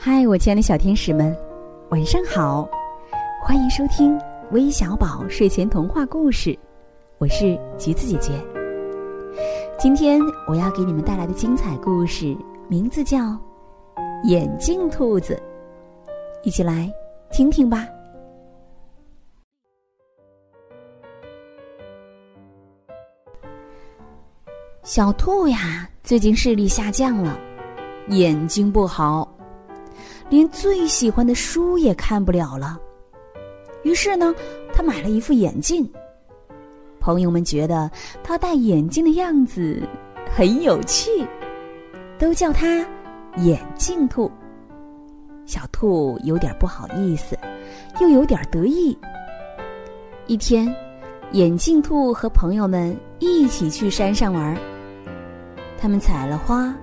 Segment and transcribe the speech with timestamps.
[0.00, 1.36] 嗨，我亲爱的小天使们，
[1.90, 2.68] 晚上好！
[3.42, 4.16] 欢迎收听
[4.52, 6.56] 微小宝睡前童话故事，
[7.18, 8.32] 我是橘子姐姐。
[9.76, 12.36] 今天我要给你们带来的精彩故事
[12.68, 13.18] 名字叫
[14.22, 15.34] 《眼镜兔子》，
[16.46, 16.88] 一起来
[17.32, 17.84] 听听吧。
[24.84, 27.36] 小兔呀，最近视力下降了，
[28.10, 29.28] 眼睛不好。
[30.30, 32.78] 连最喜欢的书也看不了了，
[33.82, 34.34] 于是呢，
[34.72, 35.88] 他买了一副眼镜。
[37.00, 37.90] 朋友们觉得
[38.22, 39.82] 他戴眼镜的样子
[40.30, 41.10] 很有趣，
[42.18, 42.84] 都叫他
[43.38, 44.30] “眼镜兔”。
[45.46, 47.38] 小兔有点不好意思，
[48.00, 48.98] 又有点得意。
[50.26, 50.70] 一天，
[51.32, 54.54] 眼镜兔和朋友们一起去山上玩，
[55.80, 56.74] 他们采了花。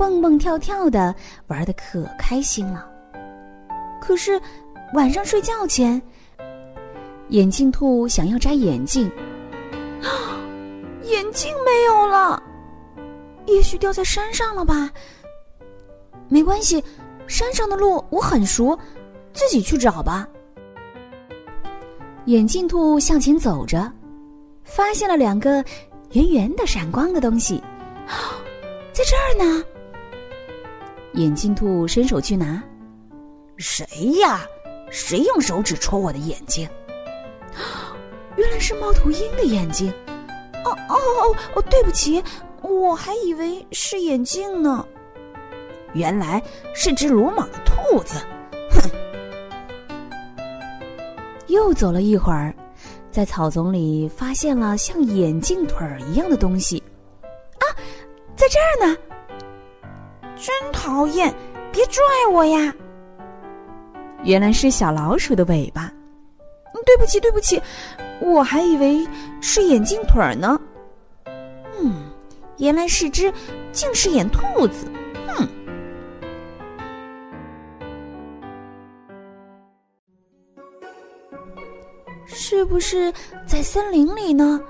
[0.00, 1.14] 蹦蹦跳跳的
[1.48, 2.88] 玩的可开心了。
[4.00, 4.40] 可是
[4.94, 6.00] 晚上睡觉前，
[7.28, 9.12] 眼镜兔想要摘眼镜，
[11.04, 12.42] 眼镜没有了，
[13.44, 14.90] 也许掉在山上了吧？
[16.30, 16.82] 没关系，
[17.26, 18.74] 山上的路我很熟，
[19.34, 20.26] 自己去找吧。
[22.24, 23.92] 眼镜兔向前走着，
[24.64, 25.62] 发现了两个
[26.12, 27.62] 圆圆的闪光的东西，
[28.94, 29.62] 在这儿呢。
[31.14, 32.62] 眼镜兔伸手去拿，
[33.56, 33.86] 谁
[34.20, 34.40] 呀？
[34.90, 36.68] 谁用手指戳我的眼睛？
[38.36, 39.92] 原来是猫头鹰的眼睛。
[40.64, 41.62] 哦哦哦哦！
[41.70, 42.22] 对不起，
[42.62, 44.86] 我还以为是眼镜呢。
[45.94, 46.42] 原来
[46.74, 48.16] 是只鲁莽的兔子。
[48.70, 48.90] 哼！
[51.48, 52.54] 又走了一会儿，
[53.10, 56.82] 在草丛里发现了像眼镜腿儿一样的东西。
[57.58, 57.64] 啊，
[58.36, 58.96] 在这儿呢！
[60.40, 61.32] 真讨厌！
[61.70, 62.02] 别拽
[62.32, 62.74] 我呀！
[64.24, 65.92] 原来是小老鼠的尾巴。
[66.86, 67.60] 对不起，对不起，
[68.20, 69.06] 我还以为
[69.40, 70.58] 是眼镜腿儿呢。
[71.78, 72.10] 嗯，
[72.56, 73.32] 原来是只
[73.70, 74.90] 近视眼兔子。
[75.28, 75.46] 哼！
[82.26, 83.12] 是不是
[83.46, 84.60] 在森林里呢？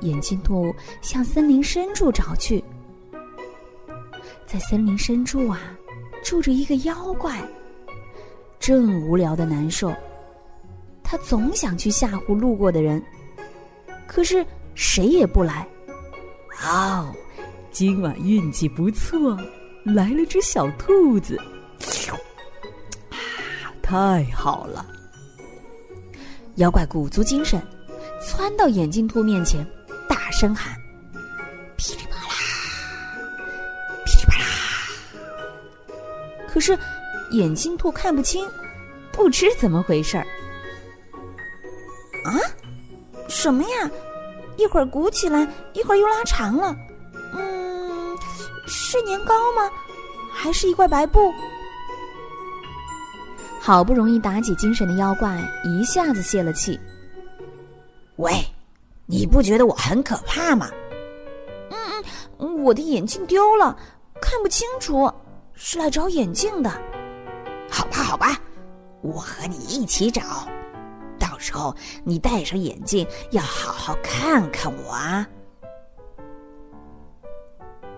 [0.00, 2.64] 眼镜兔向森林深处找去。
[4.56, 5.60] 在森林深处啊，
[6.24, 7.46] 住着一个妖怪，
[8.58, 9.92] 正无聊的难受。
[11.02, 13.04] 他总想去吓唬路过的人，
[14.06, 14.42] 可是
[14.74, 15.68] 谁也不来。
[16.64, 17.12] 哦，
[17.70, 19.36] 今晚运气不错，
[19.84, 21.36] 来了只小兔子。
[23.10, 23.12] 啊，
[23.82, 24.86] 太好了！
[26.54, 27.60] 妖怪鼓足精神，
[28.22, 29.62] 窜到眼镜兔面前，
[30.08, 30.74] 大声喊。
[36.56, 36.78] 可是，
[37.32, 38.48] 眼镜兔看不清，
[39.12, 40.26] 不知怎么回事儿。
[42.24, 42.40] 啊，
[43.28, 43.90] 什么呀？
[44.56, 46.74] 一会儿鼓起来，一会儿又拉长了。
[47.34, 48.16] 嗯，
[48.66, 49.70] 是年糕吗？
[50.32, 51.30] 还是一块白布？
[53.60, 56.80] 好不容易打起精神的妖怪一下子泄了气。
[58.16, 58.32] 喂，
[59.04, 60.70] 你不觉得我很可怕吗？
[61.70, 62.04] 嗯
[62.38, 63.76] 嗯，我的眼镜丢了，
[64.22, 65.12] 看不清楚。
[65.56, 66.70] 是来找眼镜的，
[67.68, 68.38] 好吧，好吧，
[69.00, 70.22] 我和你一起找。
[71.18, 71.74] 到时候
[72.04, 75.26] 你戴上眼镜，要好好看看我啊。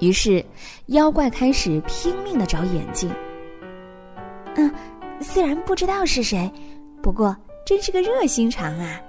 [0.00, 0.44] 于是，
[0.86, 3.10] 妖怪开始拼命的找眼镜。
[4.56, 4.70] 嗯，
[5.22, 6.52] 虽然不知道是谁，
[7.02, 7.34] 不过
[7.64, 9.00] 真是个热心肠啊。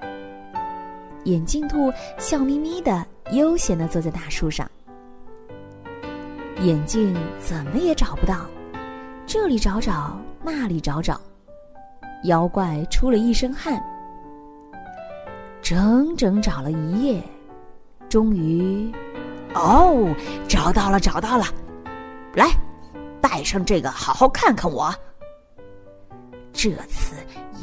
[1.25, 4.69] 眼镜兔笑眯眯的，悠闲的坐在大树上。
[6.61, 8.47] 眼镜怎么也找不到，
[9.27, 11.21] 这里找找，那里找找，
[12.23, 13.79] 妖怪出了一身汗，
[15.61, 17.21] 整整找了一夜，
[18.09, 18.91] 终于，
[19.53, 20.11] 哦，
[20.47, 21.45] 找到了，找到了！
[22.33, 22.49] 来，
[23.21, 24.93] 戴上这个，好好看看我。
[26.51, 27.13] 这次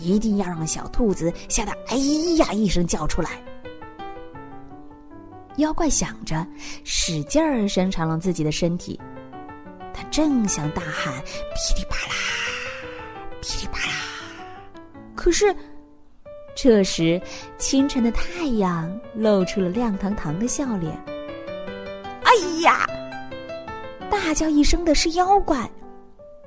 [0.00, 1.96] 一定要让小兔子吓得“哎
[2.38, 3.30] 呀”一声叫出来。
[5.56, 6.46] 妖怪想着，
[6.84, 9.00] 使劲儿伸长了自己的身体。
[9.92, 11.14] 他正想大喊
[11.54, 12.14] “噼里啪啦，
[13.40, 13.94] 噼里啪啦”，
[15.14, 15.54] 可是，
[16.56, 17.20] 这时
[17.58, 20.92] 清晨的太阳露出了亮堂堂的笑脸。
[22.24, 22.86] 哎呀！
[24.10, 25.70] 大叫一声的是妖怪，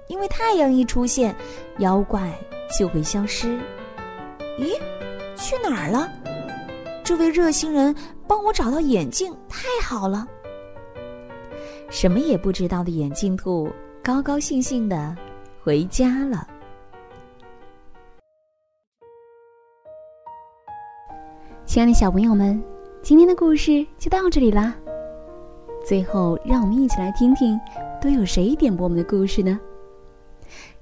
[0.07, 1.33] 因为太阳一出现，
[1.77, 2.31] 妖怪
[2.77, 3.57] 就会消失。
[4.57, 4.77] 咦，
[5.37, 6.11] 去哪儿了？
[7.07, 7.95] 这位热心人
[8.27, 10.27] 帮我找到眼镜，太好了！
[11.89, 13.71] 什么也不知道的眼镜兔
[14.03, 15.15] 高高兴兴的
[15.63, 16.45] 回家了。
[21.65, 22.61] 亲爱的小朋友们，
[23.01, 24.75] 今天的故事就到这里啦。
[25.85, 27.57] 最后，让我们一起来听听，
[28.01, 29.57] 都有谁点播我们的故事呢？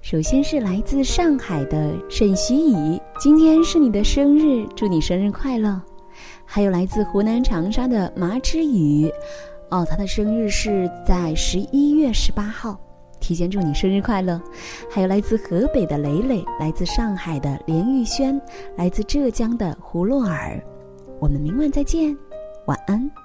[0.01, 5.80] 首先是来自上海的沈徐乙，今天是你的生日，祝你生日快乐。
[6.45, 9.12] 还有来自湖南长沙的麻之雨，
[9.69, 12.79] 哦，他的生日是在十一月十八号，
[13.19, 14.41] 提前祝你生日快乐。
[14.89, 18.39] 还有来自河北的蕾蕾，来自上海的连玉轩，
[18.77, 20.62] 来自浙江的胡洛尔。
[21.19, 22.15] 我们明晚再见，
[22.65, 23.25] 晚安。